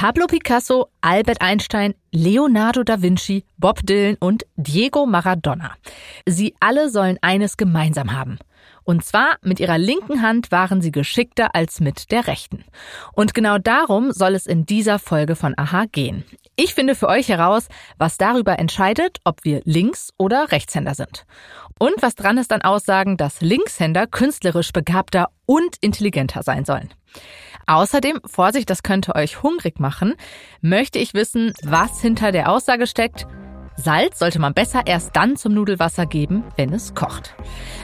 Pablo 0.00 0.28
Picasso, 0.28 0.88
Albert 1.02 1.42
Einstein, 1.42 1.94
Leonardo 2.10 2.84
da 2.84 3.02
Vinci, 3.02 3.44
Bob 3.58 3.84
Dylan 3.84 4.16
und 4.18 4.46
Diego 4.56 5.04
Maradona. 5.04 5.74
Sie 6.24 6.54
alle 6.58 6.88
sollen 6.88 7.18
eines 7.20 7.58
gemeinsam 7.58 8.14
haben. 8.14 8.38
Und 8.84 9.04
zwar 9.04 9.36
mit 9.42 9.60
ihrer 9.60 9.76
linken 9.76 10.22
Hand 10.22 10.50
waren 10.50 10.80
sie 10.80 10.90
geschickter 10.90 11.54
als 11.54 11.80
mit 11.80 12.10
der 12.12 12.28
rechten. 12.28 12.64
Und 13.12 13.34
genau 13.34 13.58
darum 13.58 14.10
soll 14.10 14.34
es 14.34 14.46
in 14.46 14.64
dieser 14.64 14.98
Folge 14.98 15.36
von 15.36 15.52
Aha 15.58 15.84
gehen. 15.92 16.24
Ich 16.56 16.74
finde 16.74 16.94
für 16.94 17.08
euch 17.08 17.28
heraus, 17.28 17.68
was 17.98 18.16
darüber 18.16 18.58
entscheidet, 18.58 19.18
ob 19.24 19.44
wir 19.44 19.60
Links- 19.66 20.14
oder 20.16 20.50
Rechtshänder 20.50 20.94
sind. 20.94 21.26
Und 21.78 21.96
was 22.00 22.14
dran 22.14 22.38
ist 22.38 22.52
an 22.54 22.62
Aussagen, 22.62 23.18
dass 23.18 23.42
Linkshänder 23.42 24.06
künstlerisch 24.06 24.72
begabter 24.72 25.28
und 25.44 25.76
intelligenter 25.82 26.42
sein 26.42 26.64
sollen. 26.64 26.88
Außerdem, 27.66 28.20
Vorsicht, 28.24 28.68
das 28.70 28.82
könnte 28.82 29.14
euch 29.14 29.42
hungrig 29.42 29.78
machen, 29.78 30.14
möchte 30.60 30.98
ich 30.98 31.14
wissen, 31.14 31.52
was 31.62 32.00
hinter 32.00 32.32
der 32.32 32.50
Aussage 32.50 32.86
steckt, 32.86 33.26
Salz 33.76 34.18
sollte 34.18 34.38
man 34.38 34.54
besser 34.54 34.82
erst 34.86 35.16
dann 35.16 35.36
zum 35.36 35.54
Nudelwasser 35.54 36.06
geben, 36.06 36.44
wenn 36.56 36.72
es 36.72 36.94
kocht. 36.94 37.34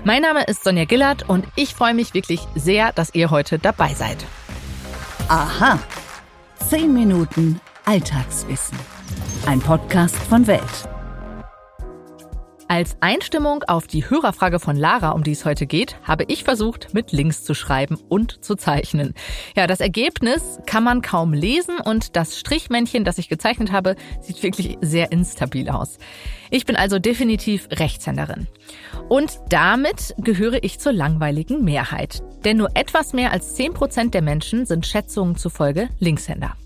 Mein 0.05 0.23
Name 0.23 0.45
ist 0.45 0.63
Sonja 0.63 0.85
Gillard 0.85 1.29
und 1.29 1.47
ich 1.57 1.75
freue 1.75 1.95
mich 1.95 2.15
wirklich 2.15 2.41
sehr, 2.55 2.93
dass 2.93 3.15
ihr 3.15 3.31
heute 3.31 3.59
dabei 3.59 3.95
seid. 3.95 4.19
Aha. 5.29 5.79
Zehn 6.69 6.93
Minuten 6.93 7.61
Alltagswissen. 7.85 8.79
Ein 9.47 9.61
Podcast 9.61 10.17
von 10.17 10.47
Welt. 10.47 10.96
Als 12.69 12.97
Einstimmung 13.01 13.63
auf 13.69 13.87
die 13.87 14.11
Hörerfrage 14.11 14.59
von 14.59 14.75
Lara, 14.75 15.11
um 15.11 15.23
die 15.23 15.31
es 15.31 15.45
heute 15.45 15.67
geht, 15.67 15.97
habe 16.03 16.25
ich 16.27 16.43
versucht, 16.43 16.93
mit 16.95 17.13
Links 17.13 17.45
zu 17.45 17.55
schreiben 17.55 17.97
und 18.09 18.45
zu 18.45 18.57
zeichnen. 18.57 19.15
Ja, 19.57 19.69
das 19.69 19.81
Ergebnis 19.81 20.59
kann 20.67 20.83
man 20.83 21.01
kaum 21.01 21.33
lesen 21.33 21.79
und 21.79 22.17
das 22.17 22.37
Strichmännchen, 22.37 23.05
das 23.05 23.19
ich 23.19 23.29
gezeichnet 23.29 23.71
habe, 23.71 23.95
sieht 24.21 24.43
wirklich 24.43 24.79
sehr 24.81 25.13
instabil 25.13 25.69
aus. 25.69 25.99
Ich 26.51 26.67
bin 26.67 26.75
also 26.75 26.99
definitiv 26.99 27.69
Rechtshänderin. 27.71 28.49
Und 29.09 29.39
damit 29.49 30.15
gehöre 30.19 30.65
ich 30.65 30.81
zur 30.81 30.93
langweiligen 30.93 31.63
Mehrheit. 31.65 32.23
Denn 32.45 32.57
nur 32.57 32.71
etwas 32.75 33.13
mehr 33.13 33.31
als 33.31 33.55
10 33.55 33.75
Prozent 33.75 34.13
der 34.13 34.23
Menschen 34.23 34.67
sind 34.67 34.87
Schätzungen 34.87 35.37
zufolge 35.37 35.89
Linkshänder. 36.01 36.57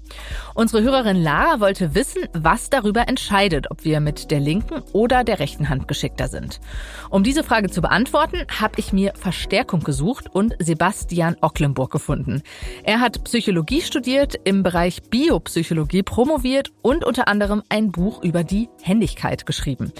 Unsere 0.54 0.82
Hörerin 0.82 1.22
Lara 1.22 1.60
wollte 1.60 1.94
wissen, 1.94 2.22
was 2.32 2.70
darüber 2.70 3.08
entscheidet, 3.08 3.70
ob 3.70 3.84
wir 3.84 4.00
mit 4.00 4.30
der 4.30 4.40
linken 4.40 4.82
oder 4.92 5.24
der 5.24 5.38
rechten 5.38 5.68
Hand 5.68 5.88
geschickter 5.88 6.28
sind. 6.28 6.60
Um 7.08 7.22
diese 7.22 7.44
Frage 7.44 7.70
zu 7.70 7.80
beantworten, 7.80 8.44
habe 8.60 8.74
ich 8.76 8.92
mir 8.92 9.12
Verstärkung 9.14 9.80
gesucht 9.80 10.26
und 10.32 10.54
Sebastian 10.58 11.36
Ocklenburg 11.40 11.90
gefunden. 11.90 12.42
Er 12.84 13.00
hat 13.00 13.24
Psychologie 13.24 13.80
studiert, 13.80 14.34
im 14.44 14.62
Bereich 14.62 15.02
Biopsychologie 15.02 16.02
promoviert 16.02 16.70
und 16.82 17.04
unter 17.04 17.28
anderem 17.28 17.62
ein 17.68 17.90
Buch 17.90 18.22
über 18.22 18.44
die 18.44 18.68
Händigkeit 18.82 19.46
geschrieben. 19.46 19.92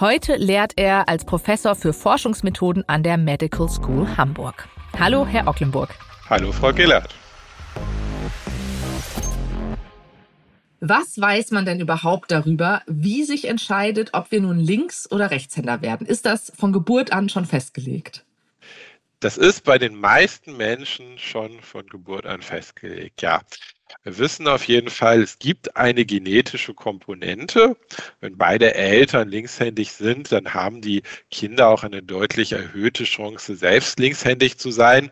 Heute 0.00 0.36
lehrt 0.36 0.72
er 0.76 1.08
als 1.08 1.24
Professor 1.24 1.74
für 1.74 1.92
Forschungsmethoden 1.92 2.84
an 2.88 3.02
der 3.02 3.16
Medical 3.18 3.68
School 3.68 4.06
Hamburg. 4.16 4.68
Hallo, 4.98 5.26
Herr 5.26 5.46
Ocklenburg. 5.46 5.90
Hallo, 6.28 6.52
Frau 6.52 6.72
Gellert. 6.72 7.14
Was 10.80 11.20
weiß 11.20 11.50
man 11.50 11.64
denn 11.64 11.80
überhaupt 11.80 12.30
darüber, 12.30 12.82
wie 12.86 13.24
sich 13.24 13.46
entscheidet, 13.46 14.10
ob 14.12 14.30
wir 14.30 14.40
nun 14.40 14.60
Links- 14.60 15.10
oder 15.10 15.30
Rechtshänder 15.30 15.82
werden? 15.82 16.06
Ist 16.06 16.24
das 16.24 16.52
von 16.56 16.72
Geburt 16.72 17.12
an 17.12 17.28
schon 17.28 17.46
festgelegt? 17.46 18.24
Das 19.20 19.36
ist 19.36 19.64
bei 19.64 19.78
den 19.78 19.96
meisten 19.96 20.56
Menschen 20.56 21.18
schon 21.18 21.60
von 21.60 21.84
Geburt 21.88 22.24
an 22.26 22.40
festgelegt, 22.40 23.22
ja. 23.22 23.42
Wir 24.04 24.18
wissen 24.18 24.46
auf 24.46 24.64
jeden 24.68 24.90
Fall, 24.90 25.22
es 25.22 25.40
gibt 25.40 25.76
eine 25.76 26.04
genetische 26.04 26.74
Komponente. 26.74 27.76
Wenn 28.20 28.36
beide 28.36 28.74
Eltern 28.74 29.28
linkshändig 29.28 29.92
sind, 29.92 30.30
dann 30.30 30.54
haben 30.54 30.80
die 30.82 31.02
Kinder 31.30 31.68
auch 31.68 31.82
eine 31.82 32.02
deutlich 32.02 32.52
erhöhte 32.52 33.04
Chance, 33.04 33.56
selbst 33.56 33.98
linkshändig 33.98 34.58
zu 34.58 34.70
sein 34.70 35.10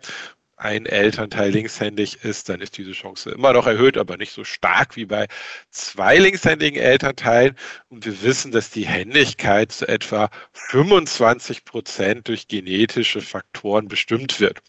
ein 0.57 0.87
Elternteil 0.87 1.51
linkshändig 1.51 2.25
ist, 2.25 2.49
dann 2.49 2.61
ist 2.61 2.79
diese 2.79 2.93
Chance 2.93 3.31
immer 3.31 3.53
noch 3.53 3.67
erhöht, 3.67 3.99
aber 3.99 4.17
nicht 4.17 4.33
so 4.33 4.45
stark 4.45 4.97
wie 4.97 5.07
bei 5.07 5.27
zwei 5.71 6.19
linkshändigen 6.19 6.81
Elternteilen. 6.81 7.57
Und 7.89 8.07
wir 8.07 8.23
wissen, 8.23 8.53
dass 8.53 8.71
die 8.71 8.87
Händigkeit 8.87 9.73
zu 9.73 9.87
etwa 9.87 10.31
25 10.53 11.65
Prozent 11.65 12.29
durch 12.29 12.49
genetische 12.49 13.21
Faktoren 13.21 13.89
bestimmt 13.89 14.41
wird. 14.41 14.63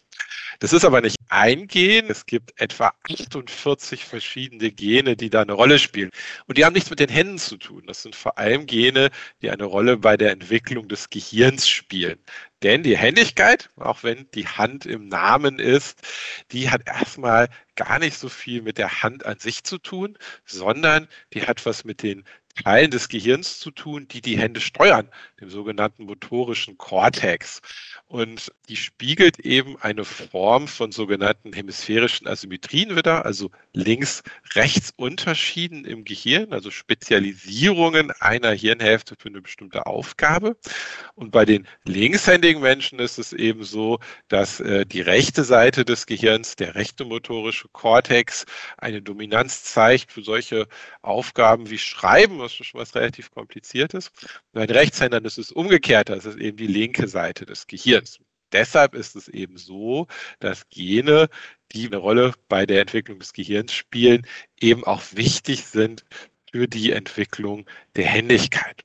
Das 0.60 0.72
ist 0.72 0.84
aber 0.84 1.00
nicht 1.00 1.16
ein 1.28 1.68
Gen. 1.68 2.10
Es 2.10 2.26
gibt 2.26 2.60
etwa 2.60 2.92
48 3.08 4.04
verschiedene 4.04 4.72
Gene, 4.72 5.16
die 5.16 5.30
da 5.30 5.42
eine 5.42 5.52
Rolle 5.52 5.78
spielen. 5.78 6.10
Und 6.46 6.58
die 6.58 6.64
haben 6.64 6.72
nichts 6.72 6.90
mit 6.90 6.98
den 6.98 7.08
Händen 7.08 7.38
zu 7.38 7.56
tun. 7.56 7.84
Das 7.86 8.02
sind 8.02 8.16
vor 8.16 8.38
allem 8.38 8.66
Gene, 8.66 9.10
die 9.40 9.50
eine 9.50 9.64
Rolle 9.64 9.96
bei 9.98 10.16
der 10.16 10.32
Entwicklung 10.32 10.88
des 10.88 11.10
Gehirns 11.10 11.68
spielen. 11.68 12.18
Denn 12.62 12.82
die 12.82 12.96
Händigkeit, 12.96 13.70
auch 13.76 14.02
wenn 14.02 14.28
die 14.34 14.48
Hand 14.48 14.84
im 14.84 15.08
Namen 15.08 15.60
ist, 15.60 16.02
die 16.50 16.70
hat 16.70 16.82
erstmal 16.86 17.48
gar 17.76 18.00
nicht 18.00 18.18
so 18.18 18.28
viel 18.28 18.62
mit 18.62 18.78
der 18.78 19.02
Hand 19.02 19.24
an 19.24 19.38
sich 19.38 19.62
zu 19.62 19.78
tun, 19.78 20.18
sondern 20.44 21.06
die 21.32 21.46
hat 21.46 21.64
was 21.66 21.84
mit 21.84 22.02
den 22.02 22.24
Teilen 22.64 22.90
des 22.90 23.08
Gehirns 23.08 23.60
zu 23.60 23.70
tun, 23.70 24.08
die 24.08 24.20
die 24.20 24.36
Hände 24.38 24.60
steuern, 24.60 25.08
dem 25.40 25.48
sogenannten 25.50 26.04
motorischen 26.04 26.76
Kortex. 26.76 27.60
Und 28.06 28.52
die 28.68 28.76
spiegelt 28.76 29.38
eben 29.40 29.80
eine 29.80 30.04
Form 30.04 30.66
von 30.66 30.90
sogenannten 30.92 31.52
hemisphärischen 31.52 32.26
Asymmetrien 32.26 32.96
wieder, 32.96 33.26
also 33.26 33.50
links-rechts-Unterschieden 33.74 35.84
im 35.84 36.04
Gehirn, 36.04 36.52
also 36.52 36.70
Spezialisierungen 36.70 38.10
einer 38.12 38.52
Hirnhälfte 38.52 39.14
für 39.16 39.28
eine 39.28 39.42
bestimmte 39.42 39.86
Aufgabe. 39.86 40.56
Und 41.14 41.30
bei 41.30 41.44
den 41.44 41.68
linkshändigen 41.84 42.47
Menschen 42.56 42.98
ist 42.98 43.18
es 43.18 43.32
eben 43.32 43.62
so, 43.62 44.00
dass 44.26 44.58
äh, 44.60 44.84
die 44.84 45.00
rechte 45.00 45.44
Seite 45.44 45.84
des 45.84 46.06
Gehirns, 46.06 46.56
der 46.56 46.74
rechte 46.74 47.04
motorische 47.04 47.68
Kortex, 47.68 48.44
eine 48.76 49.02
Dominanz 49.02 49.62
zeigt 49.62 50.10
für 50.10 50.22
solche 50.22 50.66
Aufgaben 51.02 51.70
wie 51.70 51.78
Schreiben, 51.78 52.38
was 52.40 52.54
schon 52.54 52.80
was 52.80 52.94
relativ 52.94 53.30
kompliziertes. 53.30 54.10
Bei 54.52 54.66
den 54.66 54.76
Rechtshändern 54.76 55.24
ist 55.24 55.38
es 55.38 55.52
umgekehrt, 55.52 56.08
das 56.08 56.24
ist 56.24 56.38
eben 56.38 56.56
die 56.56 56.66
linke 56.66 57.06
Seite 57.06 57.46
des. 57.46 57.68
Gehirns. 57.68 58.18
Deshalb 58.52 58.94
ist 58.94 59.14
es 59.14 59.28
eben 59.28 59.58
so, 59.58 60.06
dass 60.40 60.68
Gene, 60.70 61.28
die 61.72 61.86
eine 61.86 61.98
Rolle 61.98 62.32
bei 62.48 62.66
der 62.66 62.80
Entwicklung 62.80 63.18
des 63.18 63.32
Gehirns 63.32 63.72
spielen, 63.72 64.26
eben 64.58 64.84
auch 64.84 65.02
wichtig 65.12 65.66
sind 65.66 66.04
für 66.50 66.66
die 66.66 66.92
Entwicklung 66.92 67.66
der 67.94 68.06
Händigkeit. 68.06 68.84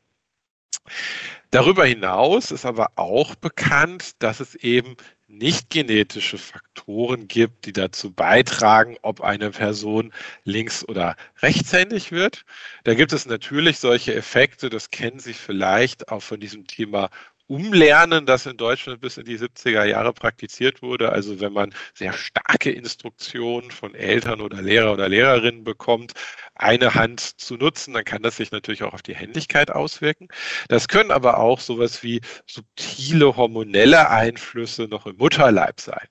Darüber 1.54 1.86
hinaus 1.86 2.50
ist 2.50 2.66
aber 2.66 2.94
auch 2.96 3.36
bekannt, 3.36 4.14
dass 4.24 4.40
es 4.40 4.56
eben 4.56 4.98
nicht 5.28 5.70
genetische 5.70 6.40
Faktoren 6.40 7.28
gibt, 7.28 7.68
die 7.68 7.74
dazu 7.74 8.12
beitragen, 8.12 8.98
ob 9.04 9.22
eine 9.22 9.52
Person 9.52 10.12
links- 10.46 10.84
oder 10.88 11.16
rechtshändig 11.44 12.12
wird. 12.12 12.44
Da 12.86 12.96
gibt 12.96 13.14
es 13.14 13.28
natürlich 13.28 13.78
solche 13.78 14.16
Effekte, 14.16 14.72
das 14.72 14.90
kennen 14.90 15.20
Sie 15.20 15.34
vielleicht 15.34 16.10
auch 16.10 16.24
von 16.24 16.40
diesem 16.40 16.66
Thema 16.66 17.12
Umlernen, 17.48 18.26
das 18.26 18.46
in 18.46 18.58
Deutschland 18.58 19.02
bis 19.02 19.18
in 19.18 19.26
die 19.26 19.38
70er 19.38 19.84
Jahre 19.86 20.14
praktiziert 20.14 20.82
wurde. 20.82 21.12
Also 21.12 21.40
wenn 21.40 21.54
man 21.54 21.74
sehr 21.94 22.14
starke 22.14 22.72
Instruktionen 22.72 23.72
von 23.72 23.96
Eltern 23.96 24.42
oder 24.42 24.62
Lehrer 24.62 24.94
oder 24.94 25.10
Lehrerinnen 25.10 25.64
bekommt, 25.64 26.14
eine 26.56 26.96
Hand 26.96 27.20
zu 27.20 27.56
nutzen, 27.56 27.94
dann 27.94 28.06
kann 28.06 28.24
das 28.24 28.38
sich 28.38 28.52
natürlich 28.52 28.84
auch 28.84 28.94
auf 28.94 29.02
die 29.02 29.16
Händigkeit 29.16 29.72
auswirken. 29.72 30.28
Das 30.70 30.88
können 30.88 31.12
aber 31.12 31.38
auch 31.40 31.60
sowas 31.60 32.04
wie 32.04 32.22
subtile 32.48 33.36
hormonelle 33.36 34.10
Einflüsse 34.10 34.84
noch 34.84 35.06
im 35.06 35.18
Mutterleib 35.18 35.80
sein. 35.80 36.08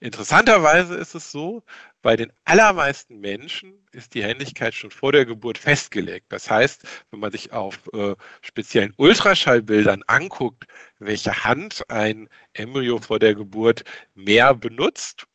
Interessanterweise 0.00 0.94
ist 0.94 1.14
es 1.14 1.30
so, 1.30 1.62
bei 2.02 2.16
den 2.16 2.32
allermeisten 2.44 3.18
Menschen 3.20 3.86
ist 3.92 4.14
die 4.14 4.22
Händigkeit 4.22 4.74
schon 4.74 4.90
vor 4.90 5.12
der 5.12 5.24
Geburt 5.24 5.58
festgelegt. 5.58 6.26
Das 6.28 6.50
heißt, 6.50 6.86
wenn 7.10 7.20
man 7.20 7.32
sich 7.32 7.52
auf 7.52 7.80
äh, 7.92 8.14
speziellen 8.42 8.92
Ultraschallbildern 8.96 10.02
anguckt, 10.06 10.64
welche 10.98 11.44
Hand 11.44 11.88
ein 11.90 12.28
Embryo 12.52 12.98
vor 12.98 13.18
der 13.18 13.34
Geburt 13.34 13.84
mehr 14.14 14.54
benutzt 14.54 15.26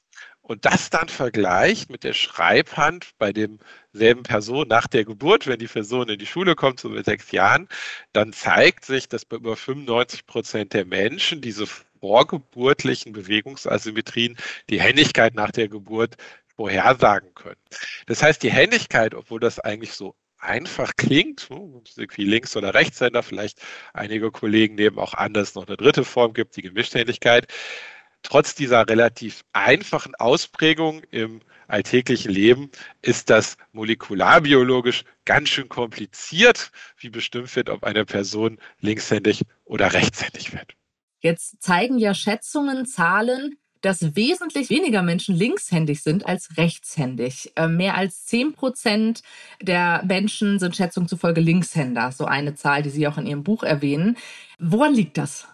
und 0.41 0.65
das 0.65 0.89
dann 0.89 1.09
vergleicht 1.09 1.89
mit 1.89 2.03
der 2.03 2.13
Schreibhand 2.13 3.11
bei 3.17 3.31
demselben 3.31 4.23
Person 4.23 4.67
nach 4.67 4.87
der 4.87 5.05
Geburt, 5.05 5.47
wenn 5.47 5.59
die 5.59 5.67
Person 5.67 6.09
in 6.09 6.19
die 6.19 6.25
Schule 6.25 6.55
kommt, 6.55 6.79
so 6.79 6.89
mit 6.89 7.05
sechs 7.05 7.31
Jahren, 7.31 7.67
dann 8.13 8.33
zeigt 8.33 8.85
sich, 8.85 9.07
dass 9.07 9.25
bei 9.25 9.37
über 9.37 9.55
95 9.55 10.25
Prozent 10.25 10.73
der 10.73 10.85
Menschen 10.85 11.41
diese 11.41 11.67
vorgeburtlichen 12.01 13.13
Bewegungsasymmetrien 13.13 14.35
die 14.69 14.81
Händigkeit 14.81 15.35
nach 15.35 15.51
der 15.51 15.69
Geburt 15.69 16.17
vorhersagen 16.55 17.33
können. 17.33 17.61
Das 18.07 18.21
heißt, 18.21 18.43
die 18.43 18.51
Händigkeit, 18.51 19.15
obwohl 19.15 19.39
das 19.39 19.59
eigentlich 19.59 19.93
so 19.93 20.15
einfach 20.37 20.93
klingt, 20.97 21.49
hm, 21.49 21.81
wie 22.15 22.25
Links- 22.25 22.57
oder 22.57 22.73
Rechtshänder, 22.73 23.23
vielleicht 23.23 23.61
einige 23.93 24.31
Kollegen 24.31 24.75
nehmen 24.75 24.97
auch 24.99 25.13
an, 25.13 25.33
dass 25.33 25.49
es 25.49 25.55
noch 25.55 25.67
eine 25.67 25.77
dritte 25.77 26.03
Form 26.03 26.33
gibt, 26.33 26.57
die 26.57 26.63
Gemischthändigkeit, 26.63 27.47
trotz 28.23 28.55
dieser 28.55 28.87
relativ 28.89 29.43
einfachen 29.53 30.15
Ausprägung 30.15 31.03
im 31.11 31.41
alltäglichen 31.67 32.31
Leben 32.31 32.69
ist 33.01 33.29
das 33.29 33.57
molekularbiologisch 33.71 35.05
ganz 35.25 35.49
schön 35.49 35.69
kompliziert, 35.69 36.71
wie 36.97 37.09
bestimmt 37.09 37.55
wird, 37.55 37.69
ob 37.69 37.83
eine 37.83 38.05
Person 38.05 38.59
linkshändig 38.79 39.43
oder 39.63 39.93
rechtshändig 39.93 40.53
wird. 40.53 40.75
Jetzt 41.21 41.61
zeigen 41.61 41.97
ja 41.99 42.13
Schätzungen, 42.13 42.85
Zahlen, 42.85 43.57
dass 43.81 44.15
wesentlich 44.15 44.69
weniger 44.69 45.01
Menschen 45.01 45.35
linkshändig 45.35 46.01
sind 46.01 46.25
als 46.25 46.57
rechtshändig. 46.57 47.51
Äh, 47.55 47.67
mehr 47.67 47.95
als 47.95 48.25
10 48.25 48.53
Prozent 48.53 49.21
der 49.61 50.03
Menschen 50.05 50.59
sind 50.59 50.75
Schätzungen 50.75 51.07
zufolge 51.07 51.41
Linkshänder. 51.41 52.11
So 52.11 52.25
eine 52.25 52.55
Zahl, 52.55 52.83
die 52.83 52.89
Sie 52.89 53.07
auch 53.07 53.17
in 53.17 53.25
Ihrem 53.25 53.43
Buch 53.43 53.63
erwähnen. 53.63 54.17
Woran 54.59 54.93
liegt 54.93 55.17
das? 55.17 55.47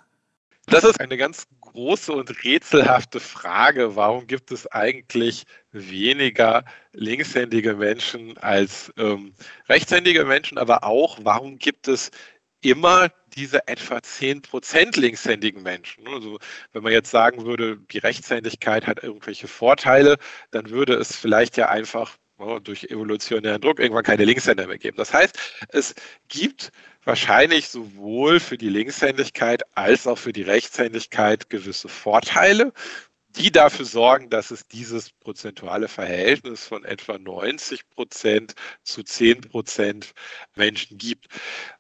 Das 0.70 0.84
ist 0.84 1.00
eine 1.00 1.16
ganz 1.16 1.48
große 1.62 2.12
und 2.12 2.44
rätselhafte 2.44 3.22
Frage. 3.22 3.96
Warum 3.96 4.28
gibt 4.28 4.52
es 4.52 4.68
eigentlich 4.68 5.46
weniger 5.72 6.66
linkshändige 6.92 7.76
Menschen 7.76 8.38
als 8.38 8.92
ähm, 8.98 9.34
rechtshändige 9.70 10.26
Menschen? 10.26 10.58
Aber 10.58 10.84
auch, 10.84 11.20
warum 11.24 11.58
gibt 11.58 11.88
es 11.88 12.12
immer 12.70 13.10
diese 13.36 13.68
etwa 13.68 13.98
10% 13.98 15.00
linkshändigen 15.00 15.64
Menschen. 15.64 16.08
Also 16.08 16.40
wenn 16.74 16.84
man 16.84 16.92
jetzt 16.92 17.12
sagen 17.12 17.46
würde, 17.46 17.78
die 17.92 18.00
Rechtshändigkeit 18.00 18.88
hat 18.88 19.04
irgendwelche 19.04 19.48
Vorteile, 19.48 20.18
dann 20.52 20.70
würde 20.70 20.94
es 20.96 21.16
vielleicht 21.16 21.58
ja 21.58 21.70
einfach 21.70 22.18
durch 22.64 22.84
evolutionären 22.84 23.60
Druck 23.60 23.80
irgendwann 23.80 24.04
keine 24.04 24.26
Linkshänder 24.26 24.68
mehr 24.68 24.78
geben. 24.78 24.98
Das 24.98 25.12
heißt, 25.12 25.38
es 25.70 25.96
gibt 26.28 26.72
wahrscheinlich 27.04 27.70
sowohl 27.70 28.40
für 28.40 28.58
die 28.58 28.70
Linkshändigkeit 28.70 29.64
als 29.76 30.06
auch 30.06 30.18
für 30.18 30.34
die 30.34 30.44
Rechtshändigkeit 30.44 31.50
gewisse 31.50 31.90
Vorteile 31.90 32.74
die 33.38 33.52
dafür 33.52 33.86
sorgen, 33.86 34.30
dass 34.30 34.52
es 34.52 34.68
dieses 34.68 35.12
prozentuale 35.12 35.88
Verhältnis 35.88 36.66
von 36.66 36.84
etwa 36.84 37.18
90 37.18 37.90
Prozent 37.90 38.56
zu 38.84 39.04
10 39.04 39.42
Prozent 39.42 40.14
Menschen 40.56 40.98
gibt. 40.98 41.28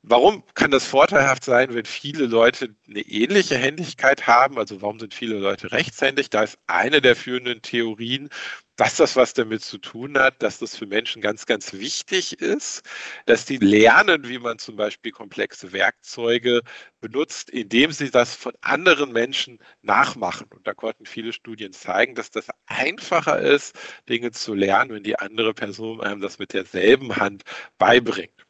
Warum 0.02 0.44
kann 0.54 0.72
das 0.72 0.86
vorteilhaft 0.86 1.44
sein, 1.44 1.74
wenn 1.74 1.86
viele 1.86 2.26
Leute 2.26 2.76
eine 2.88 3.02
ähnliche 3.02 3.58
Händigkeit 3.58 4.28
haben? 4.28 4.58
Also 4.58 4.82
warum 4.82 5.00
sind 5.00 5.14
viele 5.14 5.38
Leute 5.38 5.72
rechtshändig? 5.72 6.30
Da 6.30 6.44
ist 6.44 6.58
eine 6.68 7.02
der 7.02 7.16
führenden 7.16 7.62
Theorien, 7.62 8.30
dass 8.78 8.96
das 8.96 9.16
was 9.16 9.34
damit 9.34 9.64
zu 9.64 9.80
tun 9.80 10.18
hat, 10.18 10.42
dass 10.42 10.60
das 10.60 10.78
für 10.78 10.86
Menschen 10.86 11.22
ganz, 11.22 11.46
ganz 11.46 11.74
wichtig 11.74 12.40
ist, 12.40 12.84
dass 13.26 13.46
die 13.46 13.58
lernen, 13.58 14.28
wie 14.30 14.40
man 14.40 14.60
zum 14.60 14.76
Beispiel 14.78 15.12
komplexe 15.12 15.74
Werkzeuge 15.74 16.62
benutzt, 17.02 17.50
indem 17.50 17.92
sie 17.92 18.12
das 18.12 18.36
von 18.36 18.54
anderen 18.62 19.12
Menschen 19.12 19.60
nachmachen. 19.82 20.48
Und 20.56 20.66
da 20.68 20.74
konnten 20.74 21.06
viele 21.06 21.34
Studien 21.34 21.74
zeigen, 21.74 22.16
dass 22.16 22.32
das 22.32 22.48
einfacher 22.68 23.40
ist, 23.40 23.76
Dinge 24.08 24.32
zu 24.32 24.54
lernen, 24.54 24.92
wenn 24.92 25.04
die 25.04 25.20
andere 25.20 25.54
Person 25.54 26.00
einem 26.00 26.22
das 26.22 26.40
mit 26.40 26.54
derselben 26.54 27.16
Hand 27.18 27.44
beibringt. 27.80 28.46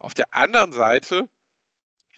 Auf 0.00 0.14
der 0.14 0.34
anderen 0.34 0.72
Seite 0.72 1.28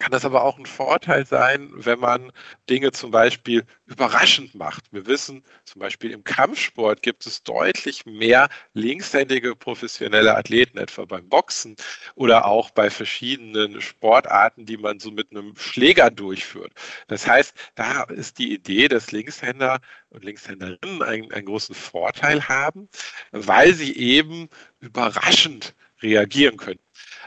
kann 0.01 0.11
das 0.11 0.25
aber 0.25 0.43
auch 0.43 0.57
ein 0.57 0.65
Vorteil 0.65 1.27
sein, 1.27 1.69
wenn 1.73 1.99
man 1.99 2.31
Dinge 2.67 2.91
zum 2.91 3.11
Beispiel 3.11 3.63
überraschend 3.85 4.55
macht. 4.55 4.91
Wir 4.91 5.05
wissen, 5.05 5.43
zum 5.63 5.79
Beispiel 5.79 6.09
im 6.09 6.23
Kampfsport 6.23 7.03
gibt 7.03 7.27
es 7.27 7.43
deutlich 7.43 8.07
mehr 8.07 8.49
linkshändige 8.73 9.55
professionelle 9.55 10.35
Athleten, 10.35 10.79
etwa 10.79 11.05
beim 11.05 11.29
Boxen 11.29 11.75
oder 12.15 12.45
auch 12.45 12.71
bei 12.71 12.89
verschiedenen 12.89 13.79
Sportarten, 13.79 14.65
die 14.65 14.77
man 14.77 14.99
so 14.99 15.11
mit 15.11 15.29
einem 15.29 15.55
Schläger 15.55 16.09
durchführt. 16.09 16.73
Das 17.07 17.27
heißt, 17.27 17.53
da 17.75 18.01
ist 18.05 18.39
die 18.39 18.53
Idee, 18.53 18.87
dass 18.87 19.11
Linkshänder 19.11 19.81
und 20.09 20.25
Linkshänderinnen 20.25 21.03
einen, 21.03 21.31
einen 21.31 21.45
großen 21.45 21.75
Vorteil 21.75 22.47
haben, 22.49 22.89
weil 23.31 23.75
sie 23.75 23.95
eben 23.95 24.49
überraschend 24.79 25.75
reagieren 26.01 26.57
können. 26.57 26.79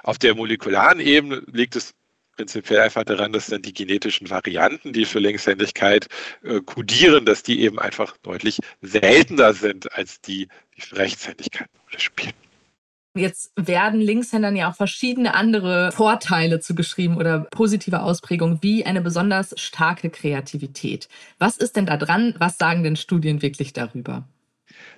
Auf 0.02 0.18
der 0.18 0.34
molekularen 0.34 0.98
Ebene 0.98 1.44
liegt 1.46 1.76
es 1.76 1.94
prinzipiell 2.36 2.80
einfach 2.80 3.04
daran, 3.04 3.32
dass 3.32 3.46
dann 3.46 3.62
die 3.62 3.72
genetischen 3.72 4.30
Varianten, 4.30 4.92
die 4.92 5.04
für 5.04 5.18
Linkshändigkeit 5.18 6.08
äh, 6.42 6.60
kodieren, 6.60 7.24
dass 7.24 7.42
die 7.42 7.60
eben 7.60 7.78
einfach 7.78 8.16
deutlich 8.18 8.58
seltener 8.82 9.52
sind 9.52 9.92
als 9.92 10.20
die, 10.20 10.48
die 10.76 10.80
für 10.80 10.96
Rechtshändigkeit 10.96 11.68
spielen. 11.96 12.34
Jetzt 13.16 13.52
werden 13.54 14.00
Linkshändern 14.00 14.56
ja 14.56 14.68
auch 14.68 14.74
verschiedene 14.74 15.34
andere 15.34 15.92
Vorteile 15.92 16.58
zugeschrieben 16.58 17.16
oder 17.16 17.46
positive 17.52 18.02
Ausprägungen, 18.02 18.58
wie 18.60 18.84
eine 18.84 19.00
besonders 19.02 19.54
starke 19.56 20.10
Kreativität. 20.10 21.08
Was 21.38 21.56
ist 21.56 21.76
denn 21.76 21.86
da 21.86 21.96
dran? 21.96 22.34
Was 22.38 22.58
sagen 22.58 22.82
denn 22.82 22.96
Studien 22.96 23.40
wirklich 23.40 23.72
darüber? 23.72 24.26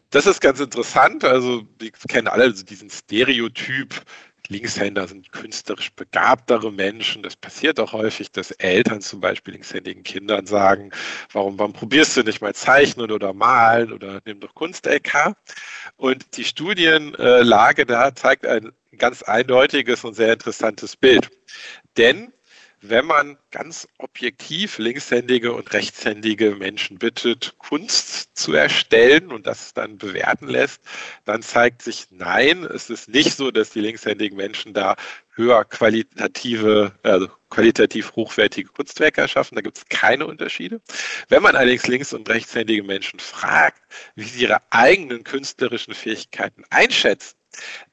Das 0.08 0.24
ist 0.24 0.40
ganz 0.40 0.60
interessant. 0.60 1.24
Also, 1.24 1.66
wir 1.78 1.90
kennen 2.08 2.28
alle 2.28 2.54
diesen 2.54 2.88
Stereotyp 2.88 4.02
Linkshänder 4.48 5.08
sind 5.08 5.32
künstlerisch 5.32 5.92
begabtere 5.92 6.72
Menschen. 6.72 7.22
Das 7.22 7.36
passiert 7.36 7.80
auch 7.80 7.92
häufig, 7.92 8.30
dass 8.30 8.50
Eltern 8.52 9.00
zum 9.00 9.20
Beispiel 9.20 9.54
linkshändigen 9.54 10.02
Kindern 10.02 10.46
sagen, 10.46 10.90
warum, 11.32 11.58
warum 11.58 11.72
probierst 11.72 12.16
du 12.16 12.22
nicht 12.22 12.40
mal 12.40 12.54
zeichnen 12.54 13.10
oder 13.10 13.32
malen 13.32 13.92
oder 13.92 14.20
nimm 14.24 14.40
doch 14.40 14.54
Kunst-LK? 14.54 15.34
Und 15.96 16.36
die 16.36 16.44
Studienlage 16.44 17.86
da 17.86 18.14
zeigt 18.14 18.46
ein 18.46 18.72
ganz 18.98 19.22
eindeutiges 19.22 20.04
und 20.04 20.14
sehr 20.14 20.32
interessantes 20.32 20.96
Bild. 20.96 21.30
Denn 21.96 22.32
wenn 22.80 23.06
man 23.06 23.38
ganz 23.50 23.88
objektiv 23.98 24.78
linkshändige 24.78 25.52
und 25.52 25.72
rechtshändige 25.72 26.54
Menschen 26.56 26.98
bittet, 26.98 27.54
Kunst 27.58 28.36
zu 28.36 28.52
erstellen 28.52 29.32
und 29.32 29.46
das 29.46 29.72
dann 29.74 29.98
bewerten 29.98 30.48
lässt, 30.48 30.82
dann 31.24 31.42
zeigt 31.42 31.82
sich, 31.82 32.08
nein, 32.10 32.64
es 32.64 32.90
ist 32.90 33.08
nicht 33.08 33.36
so, 33.36 33.50
dass 33.50 33.70
die 33.70 33.80
linkshändigen 33.80 34.36
Menschen 34.36 34.74
da 34.74 34.96
höher 35.34 35.64
qualitative, 35.64 36.92
also 37.02 37.28
qualitativ 37.50 38.14
hochwertige 38.16 38.68
Kunstwerke 38.68 39.20
erschaffen. 39.20 39.54
Da 39.54 39.62
gibt 39.62 39.78
es 39.78 39.86
keine 39.88 40.26
Unterschiede. 40.26 40.80
Wenn 41.28 41.42
man 41.42 41.56
allerdings 41.56 41.86
links- 41.86 42.12
und 42.12 42.28
rechtshändige 42.28 42.82
Menschen 42.82 43.20
fragt, 43.20 43.80
wie 44.14 44.24
sie 44.24 44.42
ihre 44.42 44.60
eigenen 44.70 45.24
künstlerischen 45.24 45.94
Fähigkeiten 45.94 46.64
einschätzen, 46.70 47.36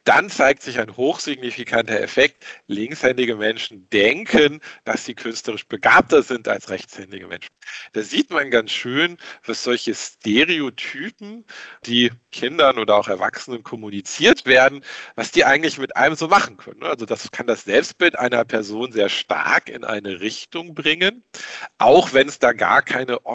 dann 0.03 0.29
zeigt 0.29 0.63
sich 0.63 0.79
ein 0.79 0.97
hochsignifikanter 0.97 1.99
Effekt. 1.99 2.45
Linkshändige 2.67 3.35
Menschen 3.35 3.89
denken, 3.89 4.61
dass 4.83 5.05
sie 5.05 5.15
künstlerisch 5.15 5.65
begabter 5.65 6.23
sind 6.23 6.47
als 6.47 6.69
rechtshändige 6.69 7.27
Menschen. 7.27 7.49
Da 7.93 8.01
sieht 8.01 8.29
man 8.29 8.51
ganz 8.51 8.71
schön, 8.71 9.17
was 9.45 9.63
solche 9.63 9.95
Stereotypen, 9.95 11.45
die 11.85 12.11
Kindern 12.31 12.79
oder 12.79 12.95
auch 12.95 13.07
Erwachsenen 13.07 13.63
kommuniziert 13.63 14.45
werden, 14.45 14.83
was 15.15 15.31
die 15.31 15.45
eigentlich 15.45 15.77
mit 15.77 15.95
einem 15.95 16.15
so 16.15 16.27
machen 16.27 16.57
können. 16.57 16.83
Also 16.83 17.05
das 17.05 17.31
kann 17.31 17.47
das 17.47 17.63
Selbstbild 17.63 18.17
einer 18.19 18.43
Person 18.45 18.91
sehr 18.91 19.09
stark 19.09 19.69
in 19.69 19.83
eine 19.83 20.19
Richtung 20.19 20.73
bringen, 20.75 21.23
auch 21.77 22.13
wenn 22.13 22.27
es 22.27 22.39
da 22.39 22.53
gar 22.53 22.81
keine 22.81 23.25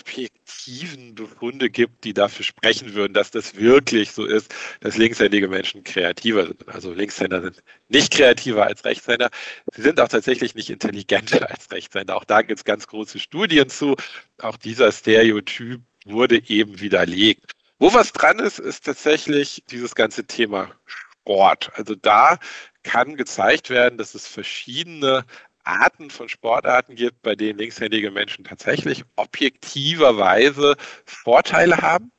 objektiven 0.48 1.14
Befunde 1.14 1.68
gibt, 1.70 2.04
die 2.04 2.14
dafür 2.14 2.44
sprechen 2.44 2.94
würden, 2.94 3.12
dass 3.12 3.30
das 3.30 3.56
wirklich 3.56 4.12
so 4.12 4.24
ist, 4.24 4.54
dass 4.80 4.96
linkshändige 4.96 5.48
Menschen 5.48 5.84
kreativer 5.84 6.46
sind. 6.46 6.68
Also 6.68 6.92
Linkshänder 6.92 7.42
sind 7.42 7.62
nicht 7.88 8.12
kreativer 8.12 8.66
als 8.66 8.84
Rechtshänder. 8.84 9.30
Sie 9.74 9.82
sind 9.82 10.00
auch 10.00 10.08
tatsächlich 10.08 10.54
nicht 10.54 10.70
intelligenter 10.70 11.50
als 11.50 11.70
Rechtshänder. 11.70 12.16
Auch 12.16 12.24
da 12.24 12.42
gibt 12.42 12.58
es 12.58 12.64
ganz 12.64 12.86
große 12.86 13.18
Studien 13.18 13.68
zu. 13.68 13.96
Auch 14.40 14.56
dieser 14.56 14.90
Stereotyp 14.90 15.82
wurde 16.06 16.42
eben 16.48 16.80
widerlegt. 16.80 17.52
Wo 17.78 17.92
was 17.92 18.12
dran 18.12 18.38
ist, 18.38 18.58
ist 18.58 18.86
tatsächlich 18.86 19.62
dieses 19.70 19.94
ganze 19.94 20.24
Thema 20.24 20.70
Sport. 20.86 21.70
Also 21.74 21.94
da 21.94 22.38
kann 22.82 23.16
gezeigt 23.16 23.68
werden, 23.68 23.98
dass 23.98 24.14
es 24.14 24.26
verschiedene 24.26 25.24
Arten 25.68 26.10
von 26.10 26.28
Sportarten 26.28 26.94
gibt, 26.94 27.22
bei 27.22 27.34
denen 27.34 27.58
linkshändige 27.58 28.10
Menschen 28.10 28.44
tatsächlich 28.44 29.04
objektiverweise 29.16 30.76
Vorteile 31.04 31.78
haben. 31.78 32.10